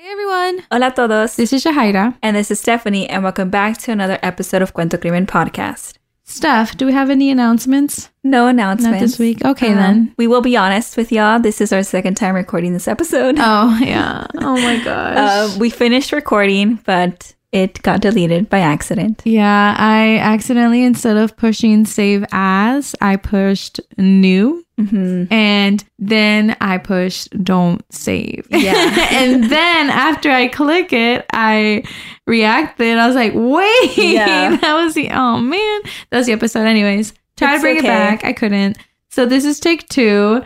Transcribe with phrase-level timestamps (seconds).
[0.00, 0.62] Hey everyone!
[0.70, 1.34] Hola a todos.
[1.34, 2.16] This is Shahira.
[2.22, 5.94] And this is Stephanie, and welcome back to another episode of Cuento Crimen Podcast.
[6.22, 8.08] Steph, do we have any announcements?
[8.22, 8.92] No announcements.
[8.92, 9.44] Not this week.
[9.44, 10.14] Okay, Um, then.
[10.16, 11.40] We will be honest with y'all.
[11.40, 13.36] This is our second time recording this episode.
[13.40, 14.24] Oh, yeah.
[14.36, 15.16] Oh my gosh.
[15.18, 19.22] Uh, we finished recording, but it got deleted by accident.
[19.24, 24.64] yeah, I accidentally, instead of pushing save as, I pushed new.
[24.78, 25.32] Mm-hmm.
[25.32, 28.46] And then I pushed don't save.
[28.50, 28.74] Yeah.
[29.12, 31.82] and then after I click it, I
[32.26, 32.96] reacted.
[32.98, 34.56] I was like, wait, Yeah.
[34.60, 36.66] that was the, oh man, that was the episode.
[36.66, 37.86] Anyways, try to bring okay.
[37.86, 38.24] it back.
[38.24, 38.78] I couldn't.
[39.10, 40.42] So this is take two.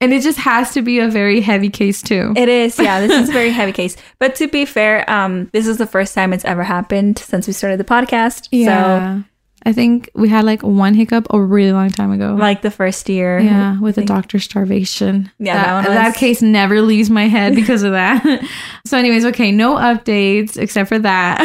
[0.00, 2.32] And it just has to be a very heavy case too.
[2.36, 3.00] It is, yeah.
[3.00, 3.96] This is a very heavy case.
[4.18, 7.52] But to be fair, um, this is the first time it's ever happened since we
[7.52, 8.48] started the podcast.
[8.50, 9.22] yeah.
[9.64, 12.34] I think we had like one hiccup a really long time ago.
[12.38, 13.38] Like the first year.
[13.38, 15.30] yeah, with the doctor starvation.
[15.38, 18.44] Yeah, that, that one that case never leaves my head because of that.
[18.86, 21.40] so, anyways, okay, no updates except for that.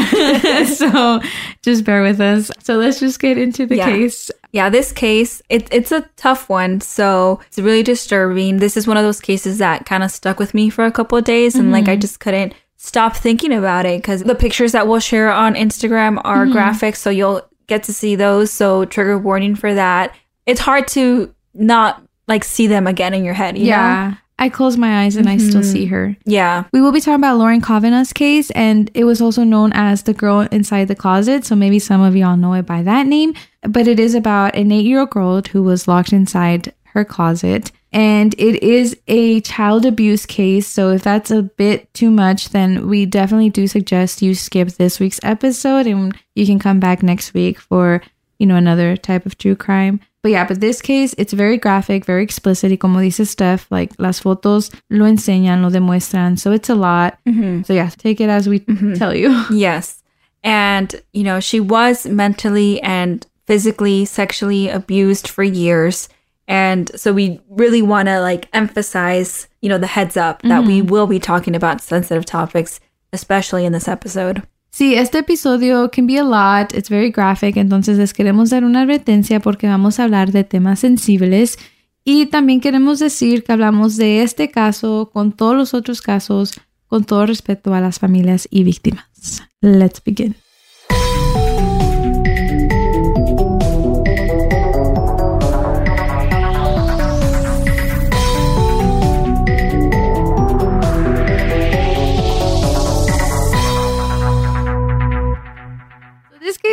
[0.77, 1.21] so,
[1.61, 2.49] just bear with us.
[2.63, 3.85] So, let's just get into the Yeah.
[3.85, 4.31] case.
[4.51, 6.81] Yeah, this case, it, it's a tough one.
[6.81, 8.57] So it's really disturbing.
[8.57, 11.17] This is one of those cases that kind of stuck with me for a couple
[11.17, 11.55] of days.
[11.55, 11.99] And like, I mm-hmm.
[12.01, 16.45] just couldn't stop thinking about it because the pictures that we'll share on Instagram are
[16.45, 16.53] mm-hmm.
[16.53, 16.95] graphic.
[16.95, 18.51] So you'll get to see those.
[18.51, 20.15] So trigger warning for that.
[20.45, 23.57] It's hard to not like see them again in your head.
[23.57, 23.69] You Know?
[23.69, 24.15] Yeah.
[24.39, 25.71] I close my eyes and I still mm-hmm.
[25.71, 26.15] see her.
[26.25, 26.65] Yeah.
[26.71, 30.13] We will be talking about Lauren Kavanaugh's case, and it was also known as the
[30.13, 31.43] girl inside the closet.
[31.43, 33.33] So maybe some of y'all know it by that name.
[33.63, 37.71] But it is about an eight year old girl who was locked inside her closet.
[37.93, 40.67] And it is a child abuse case.
[40.67, 44.99] So if that's a bit too much, then we definitely do suggest you skip this
[44.99, 48.01] week's episode and you can come back next week for,
[48.39, 50.01] you know, another type of true crime.
[50.21, 52.71] But yeah, but this case, it's very graphic, very explicit.
[52.71, 56.37] Y como dice Steph, like las fotos lo enseñan, lo demuestran.
[56.37, 57.17] So it's a lot.
[57.25, 57.63] Mm-hmm.
[57.63, 58.95] So yeah, take it as we mm-hmm.
[58.95, 59.45] tell you.
[59.51, 60.03] Yes.
[60.43, 66.09] And, you know, she was mentally and physically, sexually abused for years.
[66.47, 70.79] And so we really want to like emphasize, you know, the heads up that we
[70.79, 70.89] mm-hmm.
[70.89, 72.79] will be talking about sensitive topics,
[73.11, 74.43] especially in this episode.
[74.71, 76.73] Sí, este episodio can be a lot.
[76.73, 77.57] It's very graphic.
[77.57, 81.57] Entonces les queremos dar una advertencia porque vamos a hablar de temas sensibles.
[82.05, 86.53] Y también queremos decir que hablamos de este caso con todos los otros casos,
[86.85, 89.43] con todo respeto a las familias y víctimas.
[89.61, 90.35] Let's begin.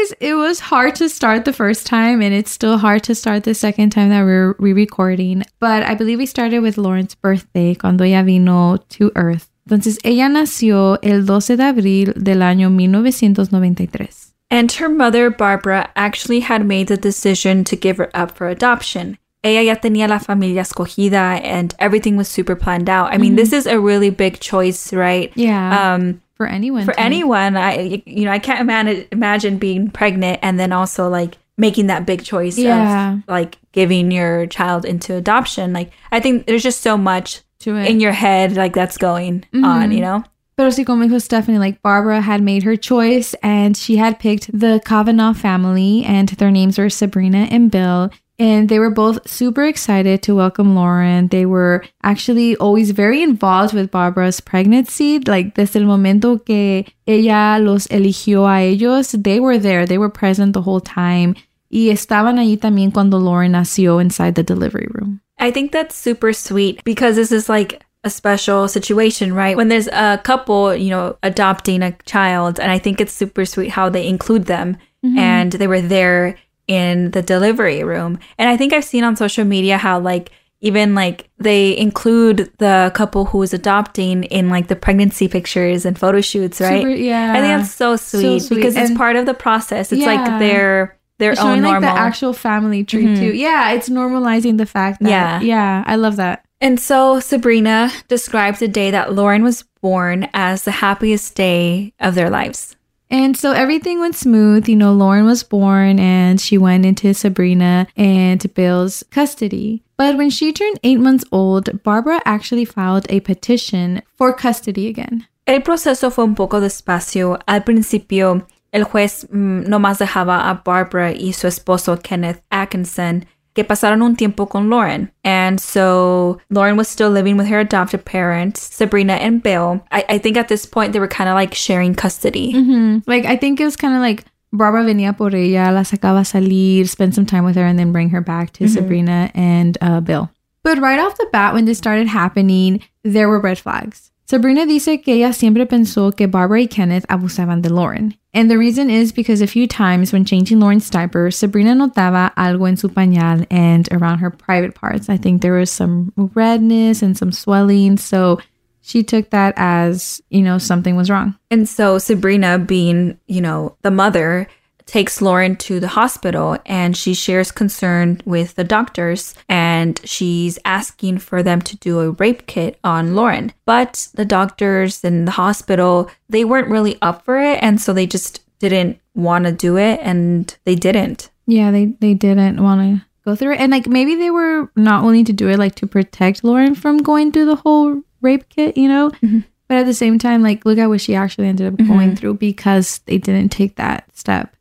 [0.04, 3.44] Case, it was hard to start the first time, and it's still hard to start
[3.44, 5.44] the second time that we're re-recording.
[5.60, 9.50] But I believe we started with Lauren's birthday, cuando ella vino to Earth.
[9.66, 14.34] Entonces, ella nació el 12 de abril del año 1993.
[14.50, 19.16] And her mother, Barbara, actually had made the decision to give her up for adoption.
[19.42, 23.12] Ella ya tenía la familia escogida and everything was super planned out.
[23.12, 25.32] I mean, this is a really big choice, right?
[25.34, 25.94] Yeah.
[25.94, 26.84] Um, for anyone.
[26.84, 31.08] for to anyone i you know i can't imagine imagine being pregnant and then also
[31.08, 33.14] like making that big choice Yeah.
[33.14, 37.76] of like giving your child into adoption like i think there's just so much To
[37.76, 37.88] it.
[37.88, 39.64] in your head like that's going mm-hmm.
[39.64, 40.24] on you know
[40.56, 44.56] Pero sí, como dijo Stephanie, like Barbara had made her choice and she had picked
[44.56, 48.08] the Kavanaugh family, and their names were Sabrina and Bill.
[48.38, 51.28] And they were both super excited to welcome Lauren.
[51.28, 55.20] They were actually always very involved with Barbara's pregnancy.
[55.20, 59.86] Like, desde el momento que ella los eligió a ellos, they were there.
[59.86, 61.36] They were present the whole time.
[61.70, 65.20] Y estaban allí también cuando Lauren nació inside the delivery room.
[65.38, 69.88] i think that's super sweet because this is like a special situation right when there's
[69.88, 74.06] a couple you know adopting a child and i think it's super sweet how they
[74.06, 75.18] include them mm-hmm.
[75.18, 76.36] and they were there
[76.66, 80.30] in the delivery room and i think i've seen on social media how like
[80.60, 85.98] even like they include the couple who is adopting in like the pregnancy pictures and
[85.98, 87.32] photo shoots right Super- yeah.
[87.32, 88.56] i think that's so sweet, sweet.
[88.56, 90.14] because it's part of the process it's Yeah.
[90.14, 93.20] like their their showing own like normal the actual family tree mm-hmm.
[93.20, 93.32] too.
[93.34, 95.40] Yeah, it's normalizing the fact that Yeah.
[95.40, 96.44] yeah, I love that.
[96.60, 102.16] And so Sabrina describes the day that Lauren was born as the happiest day of
[102.16, 102.74] their lives.
[103.14, 104.68] And so everything went smooth.
[104.68, 109.84] You know, Lauren was born and she went into Sabrina and Bill's custody.
[109.96, 115.28] But when she turned eight months old, Barbara actually filed a petition for custody again.
[115.46, 117.38] El proceso fue un poco despacio.
[117.46, 123.64] Al principio, el juez mm, nomás dejaba a Barbara y su esposo Kenneth Atkinson que
[123.64, 125.10] pasaron un tiempo con Lauren.
[125.24, 129.84] And so Lauren was still living with her adopted parents, Sabrina and Bill.
[129.92, 132.52] I, I think at this point they were kind of like sharing custody.
[132.52, 132.98] Mm-hmm.
[133.06, 136.88] Like, I think it was kind of like Barbara venía por ella, la sacaba salir,
[136.88, 138.74] spend some time with her, and then bring her back to mm-hmm.
[138.74, 140.30] Sabrina and uh, Bill.
[140.62, 144.10] But right off the bat, when this started happening, there were red flags.
[144.26, 148.14] Sabrina dice que ella siempre pensó que Barbara y Kenneth abusaban de Lauren.
[148.32, 152.66] And the reason is because a few times when changing Lauren's diaper, Sabrina notaba algo
[152.66, 155.08] en su pañal and around her private parts.
[155.08, 157.98] I think there was some redness and some swelling.
[157.98, 158.40] So
[158.80, 161.36] she took that as, you know, something was wrong.
[161.50, 164.48] And so Sabrina, being, you know, the mother,
[164.86, 171.18] takes Lauren to the hospital and she shares concern with the doctors and she's asking
[171.18, 173.52] for them to do a rape kit on Lauren.
[173.64, 178.06] But the doctors in the hospital, they weren't really up for it and so they
[178.06, 181.30] just didn't want to do it and they didn't.
[181.46, 185.02] Yeah, they they didn't want to go through it and like maybe they were not
[185.02, 188.76] willing to do it like to protect Lauren from going through the whole rape kit,
[188.76, 189.10] you know?
[189.10, 189.40] Mm-hmm.
[189.68, 192.14] But at the same time, like, look at what she actually ended up going mm-hmm.
[192.16, 194.54] through because they didn't take that step.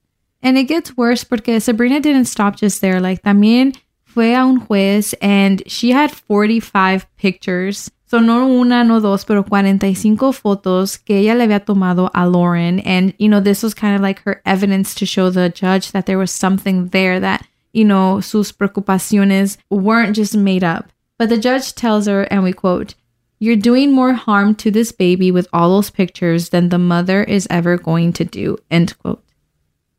[0.44, 3.00] And it gets worse because Sabrina didn't stop just there.
[3.00, 7.90] Like también fue a un juez and she had 45 pictures.
[8.06, 12.80] So no una, no dos, pero 45 fotos que ella le había tomado a Lauren.
[12.82, 16.06] And, you know, this was kind of like her evidence to show the judge that
[16.06, 20.92] there was something there that, you know, sus preocupaciones weren't just made up.
[21.18, 22.94] But the judge tells her, and we quote,
[23.40, 27.48] You're doing more harm to this baby with all those pictures than the mother is
[27.50, 28.58] ever going to do.
[28.70, 29.24] End quote.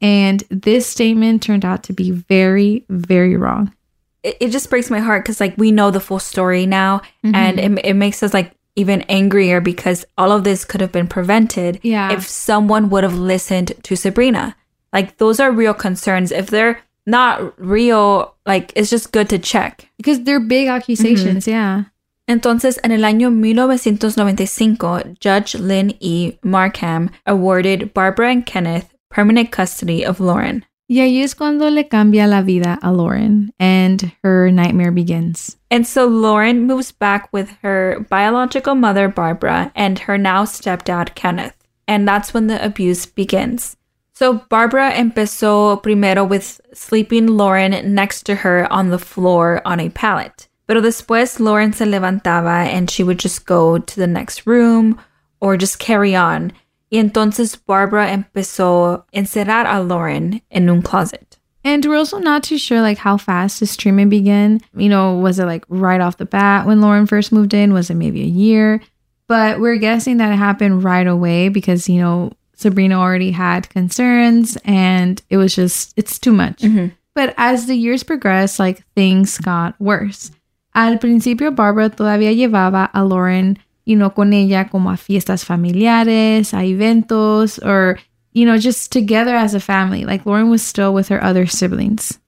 [0.05, 3.73] And this statement turned out to be very, very wrong.
[4.23, 7.35] It, it just breaks my heart because, like, we know the full story now, mm-hmm.
[7.35, 11.07] and it, it makes us, like, even angrier because all of this could have been
[11.07, 12.13] prevented yeah.
[12.13, 14.55] if someone would have listened to Sabrina.
[14.93, 16.31] Like, those are real concerns.
[16.33, 19.89] If they're not real, like, it's just good to check.
[19.97, 21.51] Because they're big accusations, mm-hmm.
[21.51, 21.85] yeah.
[22.29, 26.35] Entonces, en el año 1995, Judge Lynn E.
[26.43, 30.65] Markham awarded Barbara and Kenneth permanent custody of Lauren.
[30.89, 35.57] Y ahí es cuando le cambia la vida a Lauren and her nightmare begins.
[35.71, 41.55] And so Lauren moves back with her biological mother, Barbara, and her now stepdad, Kenneth.
[41.89, 43.77] And that's when the abuse begins.
[44.15, 49.89] So Barbara empezó primero with sleeping Lauren next to her on the floor on a
[49.89, 50.49] pallet.
[50.67, 55.01] Pero después Lauren se levantaba and she would just go to the next room
[55.41, 56.53] or just carry on.
[56.95, 61.41] Y entonces Barbara empezó a encerrar a Lauren en un closet.
[61.65, 64.61] And we're also not too sure like how fast this treatment began.
[64.77, 67.73] You know, was it like right off the bat when Lauren first moved in?
[67.73, 68.81] Was it maybe a year?
[69.27, 74.57] But we're guessing that it happened right away because, you know, Sabrina already had concerns
[74.65, 76.59] and it was just, it's too much.
[76.59, 76.95] Mm-hmm.
[77.17, 80.31] But as the years progressed, like things got worse.
[80.77, 86.55] Al principio, Barbara todavía llevaba a Lauren you know, con ella como a fiestas familiares,
[86.55, 87.99] a eventos, or,
[88.33, 90.05] you know, just together as a family.
[90.05, 92.19] Like Lauren was still with her other siblings.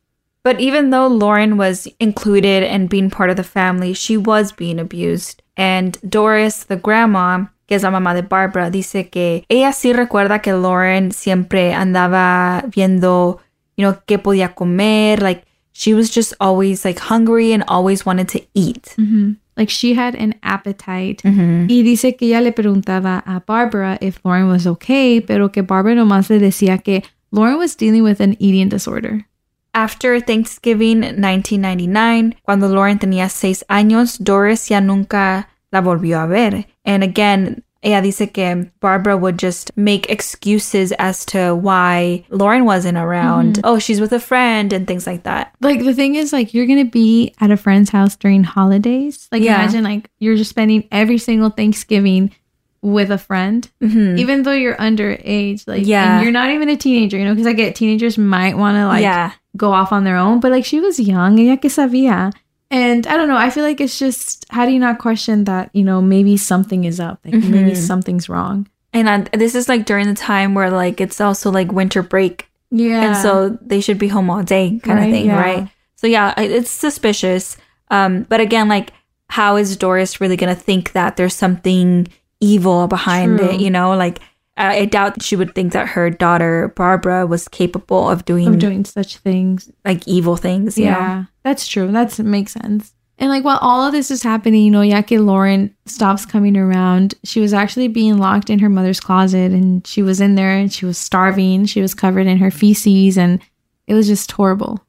[0.43, 4.79] But even though Lauren was included and being part of the family, she was being
[4.79, 5.43] abused.
[5.57, 10.43] And Doris, the grandma, que es la mamá de Barbara, dice que ella sí recuerda
[10.43, 13.41] que Lauren siempre andaba viendo,
[13.77, 15.21] you know, qué podía comer.
[15.21, 18.95] Like, she was just always like hungry and always wanted to eat.
[18.97, 19.33] Mm-hmm.
[19.57, 21.23] Like she had an appetite.
[21.23, 21.71] Mm-hmm.
[21.71, 25.95] Y dice que ella le preguntaba a Barbara if Lauren was okay, pero que Barbara
[25.95, 29.27] nomás le decía que Lauren was dealing with an eating disorder.
[29.73, 36.67] After Thanksgiving 1999, cuando Lauren tenía seis años, Doris ya nunca la volvió a ver.
[36.85, 42.99] And again, ella dice que Barbara would just make excuses as to why Lauren wasn't
[42.99, 43.57] around.
[43.57, 43.65] Mm-hmm.
[43.65, 45.55] Oh, she's with a friend and things like that.
[45.61, 49.29] Like the thing is like you're going to be at a friend's house during holidays.
[49.31, 49.63] Like yeah.
[49.63, 52.35] imagine like you're just spending every single Thanksgiving
[52.83, 54.19] with a friend, mm-hmm.
[54.19, 55.67] even though you're underage.
[55.67, 58.77] Like yeah, you're not even a teenager, you know, because I get teenagers might want
[58.77, 59.33] to like yeah.
[59.57, 62.33] go off on their own, but like she was young, ella que sabía.
[62.71, 65.71] And I don't know, I feel like it's just how do you not question that,
[65.73, 67.51] you know, maybe something is up, like mm-hmm.
[67.51, 68.69] maybe something's wrong.
[68.93, 72.49] And this is like during the time where like it's also like winter break.
[72.71, 73.03] Yeah.
[73.03, 75.07] And so they should be home all day kind right?
[75.07, 75.41] of thing, yeah.
[75.41, 75.69] right?
[75.97, 77.57] So yeah, it's suspicious.
[77.91, 78.93] Um, but again, like
[79.29, 82.09] how is Doris really going to think that there's something
[82.41, 83.51] evil behind True.
[83.51, 83.61] it?
[83.61, 84.19] You know, like
[84.57, 88.85] I doubt she would think that her daughter Barbara was capable of doing, Of doing
[88.85, 89.71] such things.
[89.85, 90.79] like evil things.
[90.79, 91.91] You Yeah, that's true.
[91.93, 92.95] That makes sense.
[93.19, 97.15] And like while all of this is happening, you know, Yake Lauren stops coming around.
[97.25, 100.73] She was actually being locked in her mother's closet and she was in there and
[100.73, 101.65] she was starving.
[101.67, 103.41] She was covered in her feces and
[103.87, 104.85] it was just horrible.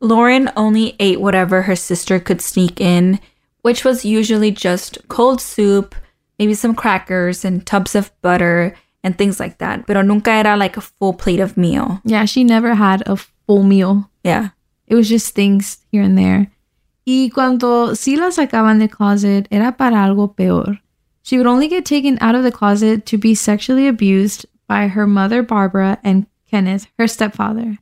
[0.00, 3.18] Lauren only ate whatever her sister could sneak in,
[3.62, 5.96] which was usually just cold soup,
[6.38, 9.86] maybe some crackers and tubs of butter and things like that.
[9.86, 12.00] Pero nunca era like a full plate of meal.
[12.04, 14.10] Yeah, she never had a full meal.
[14.24, 14.50] Yeah.
[14.86, 16.50] It was just things here and there.
[17.06, 20.78] Y cuando sí la sacaban del closet, era para algo peor.
[21.22, 25.06] She would only get taken out of the closet to be sexually abused by her
[25.06, 27.78] mother, Barbara, and Kenneth, her stepfather.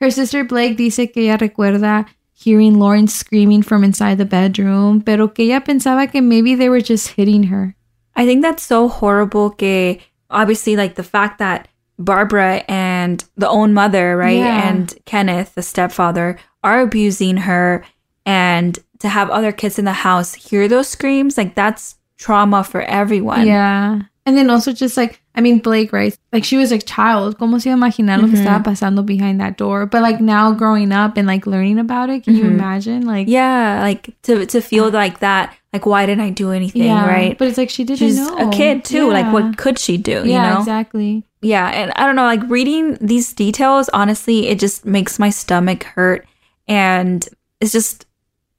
[0.00, 5.28] Her sister Blake dice que ella recuerda hearing Lauren screaming from inside the bedroom, pero
[5.28, 7.74] que ella pensaba que maybe they were just hitting her.
[8.16, 9.50] I think that's so horrible.
[9.50, 9.98] Que
[10.34, 14.68] obviously, like the fact that Barbara and the own mother, right, Yeah.
[14.68, 17.84] and Kenneth, the stepfather, are abusing her,
[18.26, 22.82] and to have other kids in the house hear those screams, like that's trauma for
[22.82, 23.46] everyone.
[23.46, 24.00] Yeah.
[24.26, 26.16] And then also just like, I mean, Blake, right?
[26.32, 27.36] Like she was a child.
[27.38, 28.70] ¿Cómo se imaginar lo que estaba mm-hmm.
[28.72, 29.84] pasando behind that door?
[29.84, 32.54] But like now growing up and like learning about it, can you mm-hmm.
[32.54, 33.06] imagine?
[33.06, 34.90] Like, Yeah, like to to feel uh.
[34.90, 35.54] like that.
[35.74, 36.84] Like, why didn't I do anything?
[36.84, 37.36] yeah, Right?
[37.36, 38.48] But it's like she didn't She's know.
[38.48, 39.10] a kid too.
[39.10, 40.22] Like, what could she do?
[40.24, 40.58] You yeah, know?
[40.60, 41.24] exactly.
[41.42, 45.82] Yeah, and I don't know, like reading these details, honestly, it just makes my stomach
[45.82, 46.26] hurt
[46.68, 47.28] and
[47.60, 48.06] it's just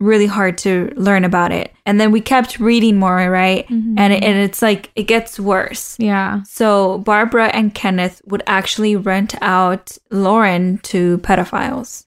[0.01, 1.73] really hard to learn about it.
[1.85, 3.65] And then we kept reading more, right?
[3.69, 3.95] Mm-hmm.
[3.97, 5.95] And it, and it's like it gets worse.
[5.97, 6.43] Yeah.
[6.43, 12.05] So Barbara and Kenneth would actually rent out Lauren to pedophiles.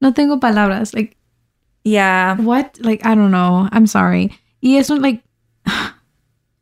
[0.00, 0.94] No tengo palabras.
[0.94, 1.16] Like,
[1.84, 2.78] Yeah, what?
[2.80, 3.68] Like, I don't know.
[3.70, 4.30] I'm sorry.
[4.62, 5.22] Y eso, like,
[5.66, 5.92] a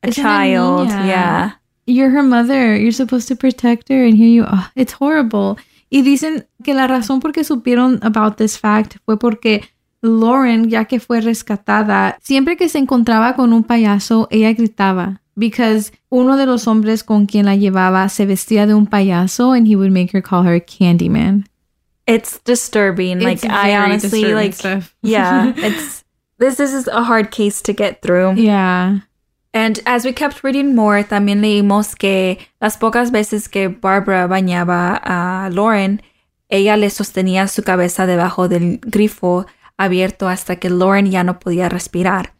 [0.02, 0.88] Es child.
[0.88, 1.52] Yeah.
[1.86, 2.76] you're her mother.
[2.76, 4.70] You're supposed to protect her, and here you are.
[4.74, 5.58] It's horrible.
[5.90, 9.62] Y dicen que la razón por qué supieron about this fact fue porque
[10.00, 15.20] Lauren, ya que fue rescatada, siempre que se encontraba con un payaso, ella gritaba.
[15.36, 19.66] Because uno de los hombres con quien la llevaba se vestía de un payaso and
[19.66, 21.46] he would make her call her Candyman.
[22.12, 23.22] It's disturbing.
[23.22, 24.94] It's like I honestly like stuff.
[25.02, 26.04] yeah, it's
[26.38, 28.34] this, this is a hard case to get through.
[28.34, 29.00] Yeah.
[29.54, 35.00] And as we kept reading more, también leímos que las pocas veces que Barbara bañaba
[35.04, 36.00] a Lauren,
[36.48, 39.46] ella le sostenía su cabeza debajo del grifo
[39.78, 42.30] abierto hasta que Lauren ya no podía respirar.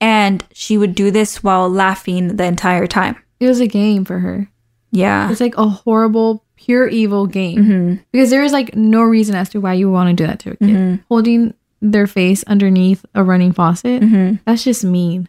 [0.00, 3.16] And she would do this while laughing the entire time.
[3.40, 4.48] It was a game for her.
[4.90, 5.30] Yeah.
[5.30, 7.58] It's like a horrible, pure evil game.
[7.58, 7.94] Mm-hmm.
[8.12, 10.50] Because there is like no reason as to why you want to do that to
[10.50, 10.68] a kid.
[10.68, 11.02] Mm-hmm.
[11.08, 14.02] Holding their face underneath a running faucet,
[14.44, 15.28] that's just mean.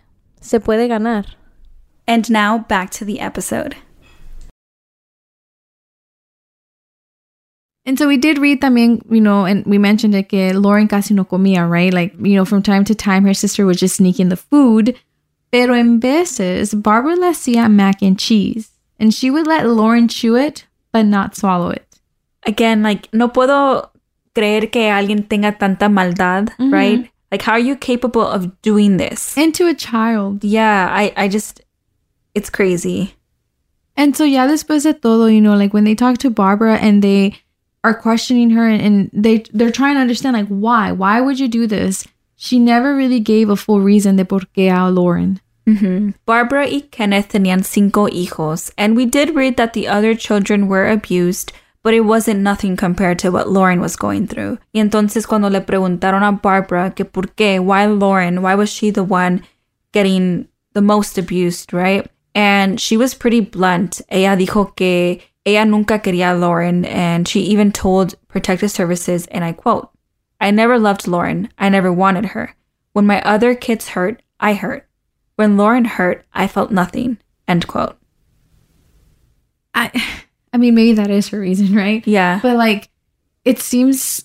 [0.41, 1.25] Se puede ganar.
[2.07, 3.75] And now back to the episode.
[7.85, 11.13] And so we did read también, you know, and we mentioned it que Lauren casi
[11.13, 11.93] no comía, right?
[11.93, 14.95] Like, you know, from time to time her sister would just sneak in the food,
[15.51, 20.37] Pero en veces, Barbara le hacía mac and cheese, and she would let Lauren chew
[20.37, 21.85] it, but not swallow it.
[22.43, 23.91] Again, like, no puedo
[24.33, 26.73] creer que alguien tenga tanta maldad, mm-hmm.
[26.73, 27.10] right?
[27.31, 29.37] Like, how are you capable of doing this?
[29.37, 30.43] And to a child.
[30.43, 31.61] Yeah, I, I just,
[32.35, 33.15] it's crazy.
[33.95, 37.01] And so, ya después de todo, you know, like when they talk to Barbara and
[37.01, 37.39] they
[37.83, 41.47] are questioning her and, and they they're trying to understand like why, why would you
[41.47, 42.07] do this?
[42.35, 45.39] She never really gave a full reason de por qué a Lauren.
[45.67, 46.11] Mm-hmm.
[46.25, 50.89] Barbara y Kenneth tenían cinco hijos, and we did read that the other children were
[50.89, 54.57] abused, but it wasn't nothing compared to what Lauren was going through.
[54.73, 58.91] Y entonces cuando le preguntaron a Barbara que por qué, why Lauren, why was she
[58.91, 59.41] the one
[59.91, 62.09] getting the most abused, right?
[62.33, 64.01] And she was pretty blunt.
[64.09, 69.51] Ella dijo que ella nunca quería Lauren, and she even told Protective Services, and I
[69.53, 69.89] quote,
[70.39, 71.49] I never loved Lauren.
[71.57, 72.55] I never wanted her.
[72.93, 74.87] When my other kids hurt, I hurt.
[75.35, 77.17] When Lauren hurt, I felt nothing.
[77.47, 77.97] End quote.
[79.73, 79.91] I
[80.53, 82.05] I mean maybe that is her reason, right?
[82.07, 82.39] Yeah.
[82.41, 82.89] But like
[83.45, 84.23] it seems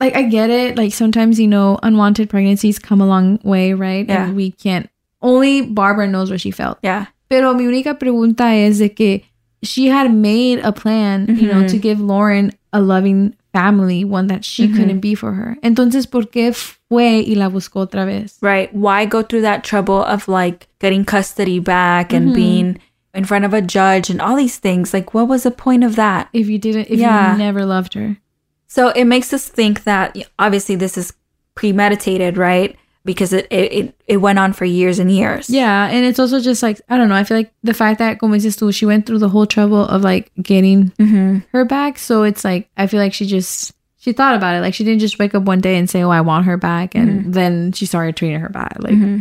[0.00, 0.76] like I get it.
[0.76, 4.06] Like sometimes, you know, unwanted pregnancies come a long way, right?
[4.08, 4.26] Yeah.
[4.26, 4.88] And we can't
[5.20, 6.78] only Barbara knows what she felt.
[6.82, 7.06] Yeah.
[7.28, 9.22] Pero mi única pregunta es de que
[9.62, 11.66] she had made a plan, you know, mm-hmm.
[11.66, 14.76] to give Lauren a loving family, one that she mm-hmm.
[14.76, 15.56] couldn't be for her.
[15.62, 18.38] Entonces, ¿por qué fue y la buscó otra vez?
[18.40, 18.72] Right.
[18.72, 22.34] Why go through that trouble of like getting custody back and mm-hmm.
[22.34, 22.80] being
[23.14, 24.92] in front of a judge and all these things?
[24.92, 26.28] Like, what was the point of that?
[26.32, 27.32] If you didn't, if Yeah.
[27.32, 28.18] you never loved her.
[28.66, 31.12] So it makes us think that obviously this is
[31.54, 32.76] premeditated, right?
[33.04, 35.48] Because it, it, it, went on for years and years.
[35.48, 37.14] Yeah, and it's also just like I don't know.
[37.14, 39.86] I feel like the fact that como dices tú, she went through the whole trouble
[39.86, 41.38] of like getting mm-hmm.
[41.52, 41.98] her back.
[41.98, 44.60] So it's like I feel like she just she thought about it.
[44.60, 46.94] Like she didn't just wake up one day and say, "Oh, I want her back,"
[46.94, 47.30] and mm-hmm.
[47.32, 48.76] then she started treating her bad.
[48.80, 49.20] Like mm-hmm.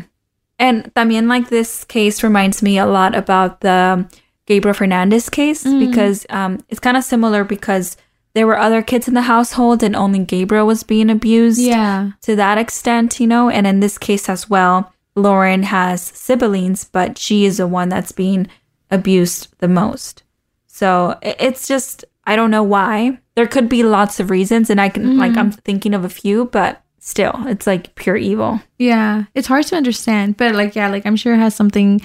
[0.59, 4.07] And también like this case reminds me a lot about the
[4.47, 7.97] Gabriel Fernandez case because um, it's kind of similar because
[8.33, 12.35] there were other kids in the household and only Gabriel was being abused yeah, to
[12.35, 13.49] that extent, you know.
[13.49, 18.11] And in this case as well, Lauren has siblings, but she is the one that's
[18.11, 18.47] being
[18.91, 20.23] abused the most.
[20.67, 23.19] So it's just I don't know why.
[23.35, 26.45] There could be lots of reasons, and I can like I'm thinking of a few,
[26.45, 28.59] but still, it's like pure evil.
[28.77, 29.23] yeah.
[29.33, 32.01] It's hard to understand, but like yeah, like I'm sure it has something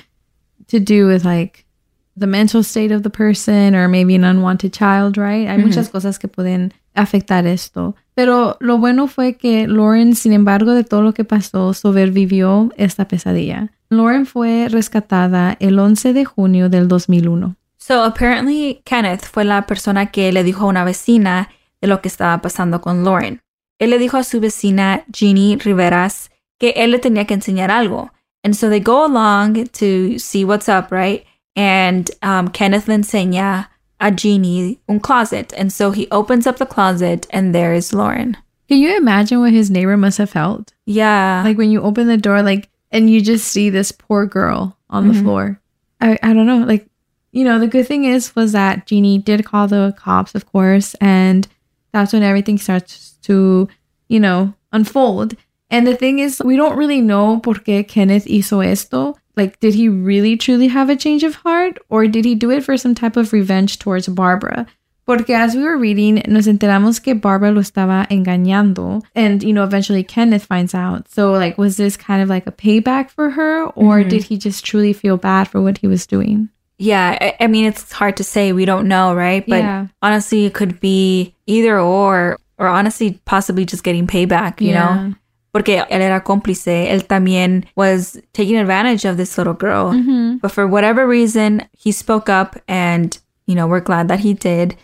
[0.69, 1.65] to do with like
[2.17, 5.49] the mental state of the person or maybe an unwanted child, right?
[5.49, 7.95] Hay muchas cosas que pueden afectar esto.
[8.15, 13.09] Pero lo bueno fue que Lauren, sin embargo de todo lo que pasó, sobrevivió esta
[13.09, 13.71] pesadilla.
[13.89, 17.57] Lauren fue rescatada el 11 de junio del 2001.
[17.79, 21.49] So apparently Kenneth fue la persona que le dijo a una vecina
[21.81, 23.41] de lo que estaba pasando con Lauren.
[23.83, 28.11] Él le dijo a su vecina Jeannie Riveras que él le tenía que enseñar algo.
[28.45, 31.25] And so they go along to see what's up, right?
[31.57, 33.67] And um, Kenneth le enseña
[33.99, 35.53] a Jeannie un closet.
[35.57, 38.37] And so he opens up the closet and there is Lauren.
[38.69, 40.73] Can you imagine what his neighbor must have felt?
[40.87, 41.43] Yeah.
[41.45, 45.09] Like when you open the door, like, and you just see this poor girl on
[45.09, 45.61] the floor.
[46.01, 46.59] I, I don't know.
[46.59, 46.87] Like,
[47.33, 50.95] you know, the good thing is, was that Jeannie did call the cops, of course,
[51.01, 51.49] and
[51.93, 53.69] that's when everything starts to,
[54.09, 55.35] you know, unfold.
[55.71, 59.17] And the thing is, we don't really know por qué Kenneth hizo esto.
[59.37, 61.79] Like, did he really truly have a change of heart?
[61.89, 64.67] Or did he do it for some type of revenge towards Barbara?
[65.07, 69.03] Porque as we were reading, nos enteramos que Barbara lo estaba engañando.
[69.15, 71.09] And, you know, eventually Kenneth finds out.
[71.09, 73.65] So, like, was this kind of like a payback for her?
[73.71, 74.11] Or mm-hmm.
[74.11, 76.51] did he just truly feel bad for what he was doing?
[76.79, 78.53] Yeah, I, I mean, it's hard to say.
[78.53, 79.45] We don't know, right?
[79.47, 79.87] But Yeah.
[80.03, 84.95] honestly, it could be either or, or honestly, possibly just getting payback, you Yeah.
[84.95, 85.15] know?
[85.53, 86.89] Porque él era cómplice.
[86.91, 89.93] Él también was taking advantage of this little girl.
[89.93, 90.39] Mm-hmm.
[90.41, 94.77] But for whatever reason, he spoke up and, you know, we're glad that he did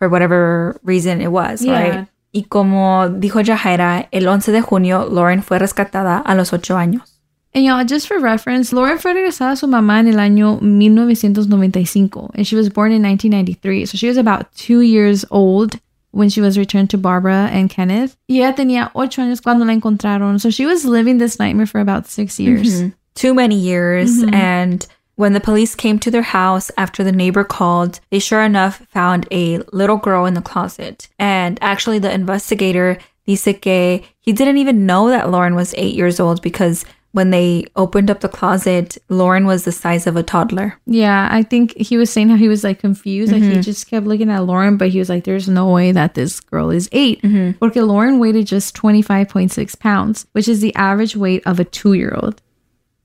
[0.00, 1.72] for whatever reason it was, Yeah.
[1.80, 2.08] right?
[2.32, 7.12] Y como dijo Jahaira, el 11 de junio, Lauren fue rescatada a los 8 años.
[7.54, 12.30] And y'all, just for reference, Lauren fue regresada a su mamá en el año 1995,
[12.34, 13.86] and she was born in 1993.
[13.86, 15.78] So she was about two years old
[16.16, 18.16] when she was returned to Barbara and Kenneth.
[18.28, 20.40] Y ella tenía ocho años cuando la encontraron.
[20.40, 22.80] So she was living this nightmare for about six years.
[22.80, 22.88] Mm-hmm.
[23.16, 24.18] too many years.
[24.18, 24.34] Mm-hmm.
[24.34, 28.86] And when the police came to their house after the neighbor called, they sure enough
[28.90, 31.08] found a little girl in the closet.
[31.18, 36.20] And actually, the investigator dice que he didn't even know that Lauren was eight years
[36.20, 36.84] old because
[37.16, 40.78] when they opened up the closet, Lauren was the size of a toddler.
[40.84, 43.32] Yeah, I think he was saying how he was like confused.
[43.32, 43.62] Like he mm-hmm.
[43.62, 46.70] just kept looking at Lauren, but he was like, there's no way that this girl
[46.70, 47.58] is 8 mm-hmm.
[47.58, 52.12] Porque Lauren weighed just 25.6 pounds, which is the average weight of a two year
[52.14, 52.42] old.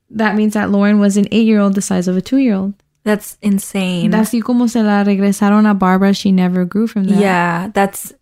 [0.10, 2.56] that means that Lauren was an eight year old the size of a two year
[2.56, 2.74] old.
[3.04, 4.12] That's insane.
[4.12, 7.18] Así como se la regresaron a Barbara, she never grew from that.
[7.18, 8.14] Yeah, that's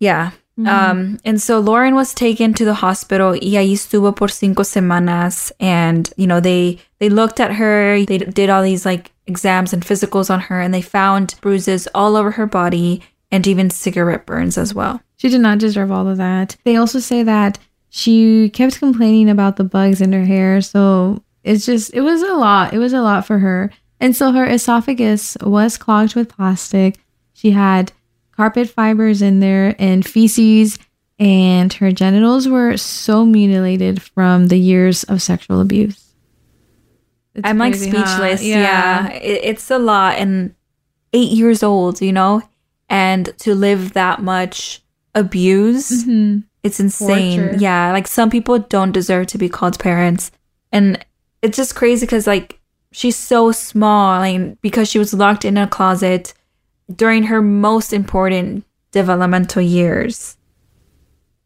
[0.00, 0.32] yeah.
[0.56, 3.30] Um, and so Lauren was taken to the hospital.
[3.32, 8.04] Y ahí estuvo por cinco semanas, and you know they they looked at her.
[8.04, 12.16] They did all these like exams and physicals on her, and they found bruises all
[12.16, 15.00] over her body and even cigarette burns as well.
[15.16, 16.56] She did not deserve all of that.
[16.64, 20.60] They also say that she kept complaining about the bugs in her hair.
[20.60, 22.72] So it's just, it was a lot.
[22.72, 23.70] It was a lot for her.
[24.00, 26.98] And so her esophagus was clogged with plastic.
[27.32, 27.92] She had
[28.36, 30.78] carpet fibers in there and feces,
[31.18, 36.00] and her genitals were so mutilated from the years of sexual abuse.
[37.34, 38.04] It's I'm like crazy, huh?
[38.06, 38.42] speechless.
[38.42, 40.54] Yeah, It, it's a lot, and
[41.12, 42.42] eight years old, you know,
[42.88, 44.82] and to live that much
[45.14, 46.44] abuse, Mhm.
[46.62, 47.38] it's insane.
[47.40, 47.56] Torture.
[47.58, 50.30] Yeah, like some people don't deserve to be called parents,
[50.72, 51.04] and
[51.42, 52.60] it's just crazy because like
[52.92, 56.34] she's so small, and because she was locked in a closet
[56.88, 60.36] during her most important developmental years.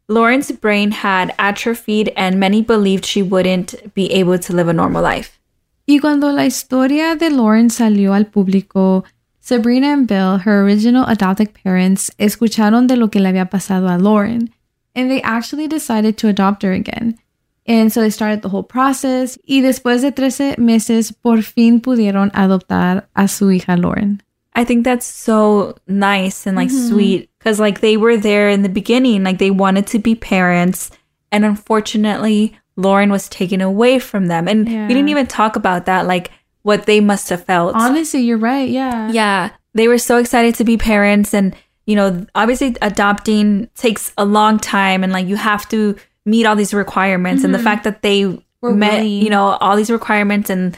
[0.07, 5.03] Lauren's brain had atrophied, and many believed she wouldn't be able to live a normal
[5.03, 5.39] life.
[5.87, 9.03] Y cuando la historia de Lauren salió al público,
[9.39, 13.97] Sabrina and Bill, her original adopted parents, escucharon de lo que le había pasado a
[13.97, 14.51] Lauren,
[14.95, 17.17] and they actually decided to adopt her again.
[17.65, 22.31] And so they started the whole process, y después de 13 meses, por fin pudieron
[22.33, 24.21] adoptar a su hija Lauren.
[24.59, 26.89] I think that's so nice and like mm-hmm.
[26.89, 30.91] sweet because like they were there in the beginning, like they wanted to be parents,
[31.31, 34.49] and unfortunately, Lauren was taken away from them.
[34.49, 34.85] And Yeah.
[34.85, 36.31] we didn't even talk about that, like
[36.63, 37.73] what they must have felt.
[37.73, 39.09] Honestly, you're right, yeah.
[39.11, 44.25] yeah, they were so excited to be parents, and you know, obviously, adopting takes a
[44.25, 45.95] long time, and like you have to
[46.25, 47.63] meet all these requirements, and the mm-hmm.
[47.63, 48.25] fact that they
[48.59, 49.21] Were met, willing.
[49.23, 50.77] you know, all these requirements, and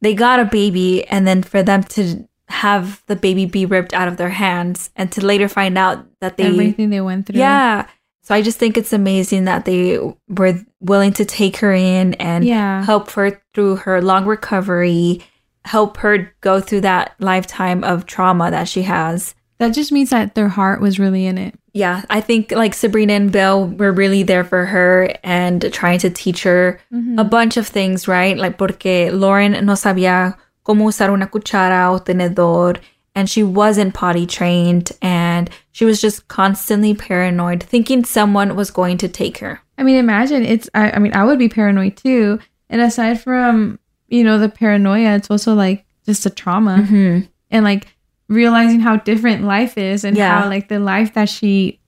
[0.00, 4.08] they got a baby, and then for them to have the baby be ripped out
[4.08, 7.38] of their hands, and to later find out that they Everything they went through.
[7.38, 7.86] yeah.
[8.22, 12.44] So I just think it's amazing that they were willing to take her in and
[12.44, 12.82] Yeah.
[12.84, 15.20] help her through her long recovery,
[15.66, 19.34] help her go through that lifetime of trauma that she has.
[19.58, 21.54] That just means that their heart was really in it.
[21.74, 26.10] Yeah, I think like Sabrina and Bill were really there for her and trying to
[26.10, 27.18] teach her mm-hmm.
[27.18, 28.36] a bunch of things, right?
[28.38, 32.78] Like porque Lauren no sabía cómo usar una cuchara o tenedor
[33.14, 38.98] and she wasn't potty trained and she was just constantly paranoid thinking someone was going
[38.98, 39.60] to take her.
[39.78, 40.68] I mean, imagine it's.
[40.74, 42.38] I, I mean, I would be paranoid too.
[42.70, 47.26] And aside from you know the paranoia, it's also like just a trauma mm-hmm.
[47.50, 47.86] and like
[48.28, 50.40] realizing how different life is and Yeah.
[50.42, 51.80] how like the life that she,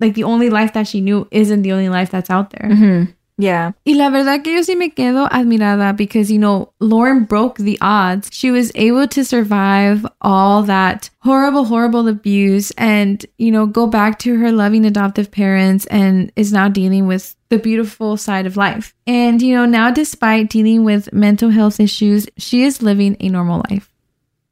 [0.00, 2.70] like the only life that she knew, isn't the only life that's out there.
[2.70, 3.12] Mm-hmm.
[3.40, 3.72] Yeah.
[3.86, 7.78] Y la verdad que yo sí me quedo admirada because, you know, Lauren broke the
[7.80, 8.28] odds.
[8.32, 14.18] She was able to survive all that horrible, horrible abuse and, you know, go back
[14.20, 18.94] to her loving adoptive parents and is now dealing with the beautiful side of life.
[19.06, 23.62] And, you know, now despite dealing with mental health issues, she is living a normal
[23.70, 23.90] life.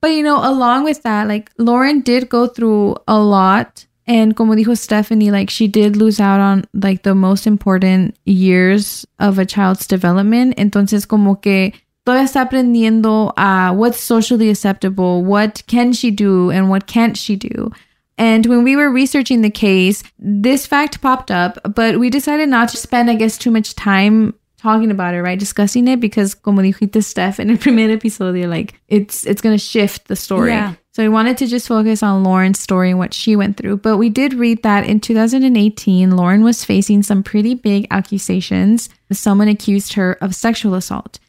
[0.01, 3.85] But, you know, along with that, like Lauren did go through a lot.
[4.09, 9.07] And como dijo Stephanie, like she did lose out on like the most important years
[9.19, 10.57] of a child's development.
[10.57, 11.75] Entonces, como que
[12.07, 17.37] todavía está aprendiendo a what's socially acceptable, what can she do, and what can't she
[17.37, 17.71] do.
[18.17, 22.71] And when we were researching the case, this fact popped up, but we decided not
[22.71, 25.39] to spend, I guess, too much time talking about it, right?
[25.39, 30.09] Discussing it because, como dijiste Steph in el primer episodio, like it's it's gonna shift
[30.09, 30.51] the story.
[30.51, 30.75] Yeah.
[30.99, 33.77] So we wanted to just focus on Lauren's story and what she went through.
[33.77, 38.89] But we did read that in 2018, Lauren was facing some pretty big accusations.
[39.13, 41.21] Someone accused her of sexual assault.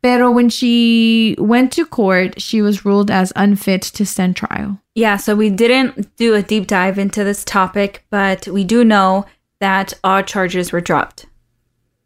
[0.00, 4.80] Pero when she went to court, she was ruled as unfit to stand trial.
[4.94, 9.26] Yeah, so we didn't do a deep dive into this topic, but we do know
[9.58, 11.26] that all charges were dropped.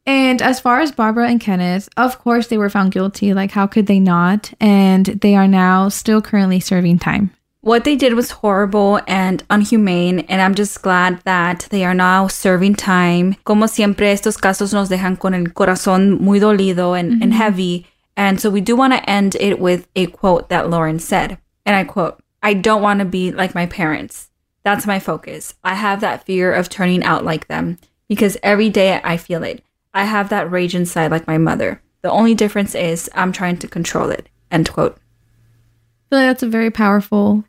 [0.07, 3.35] And as far as Barbara and Kenneth, of course they were found guilty.
[3.35, 4.53] Like, how could they not?
[4.61, 7.31] And they are now still currently serving time.
[7.63, 12.27] What they did was horrible and unhumane, and I'm just glad that they are now
[12.27, 13.37] serving time.
[13.45, 17.33] Como siempre, estos casos nos dejan con el corazón muy dolido and, and mm-hmm.
[17.33, 17.87] heavy.
[18.17, 21.37] And so we do want to end it with a quote that Lauren said.
[21.67, 24.31] And I quote, I don't want to be like my parents.
[24.63, 25.55] That's my focus.
[25.63, 29.63] I have that fear of turning out like them because every day I feel it.
[29.93, 31.83] I have that rage inside like my mother.
[32.03, 34.29] The only difference is I'm trying to control it.
[34.51, 34.97] End quote.
[34.97, 37.45] I feel like that's a very powerful,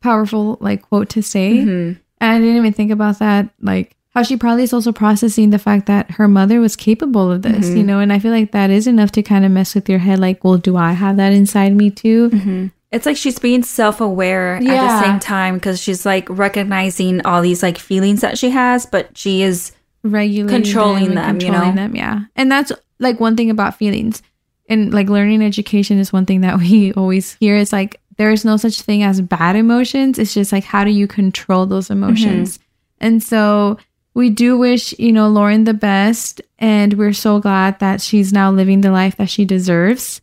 [0.00, 1.58] powerful like quote to say.
[1.58, 2.00] Mm-hmm.
[2.20, 3.50] And I didn't even think about that.
[3.60, 7.42] Like, how she probably is also processing the fact that her mother was capable of
[7.42, 7.76] this, mm-hmm.
[7.76, 10.00] you know, and I feel like that is enough to kind of mess with your
[10.00, 12.30] head like, well, do I have that inside me too?
[12.30, 12.66] Mm-hmm.
[12.90, 17.42] It's like she's being self aware at the same time because she's like recognizing all
[17.42, 21.82] these like feelings that she has, but she is regulating Controlling them, you controlling know?
[21.82, 22.20] them, yeah.
[22.36, 24.22] And that's like one thing about feelings.
[24.68, 27.56] And like learning education is one thing that we always hear.
[27.56, 30.18] It's like there is no such thing as bad emotions.
[30.18, 32.58] It's just like how do you control those emotions?
[32.58, 32.64] Mm-hmm.
[33.00, 33.78] And so
[34.14, 36.40] we do wish, you know, Lauren the best.
[36.58, 40.20] And we're so glad that she's now living the life that she deserves.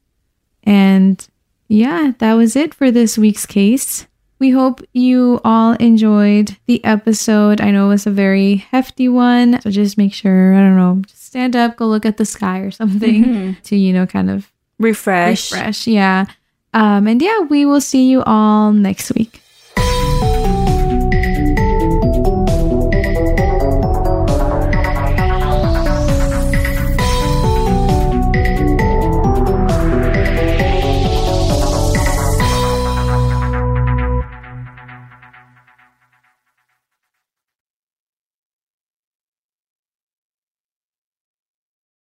[0.63, 1.25] And
[1.67, 4.05] yeah, that was it for this week's case.
[4.37, 7.61] We hope you all enjoyed the episode.
[7.61, 9.61] I know it was a very hefty one.
[9.61, 12.59] So just make sure, I don't know, just stand up, go look at the sky
[12.59, 15.51] or something to, you know, kind of refresh.
[15.51, 15.87] refresh.
[15.87, 16.25] Yeah.
[16.73, 19.41] Um, and yeah, we will see you all next week.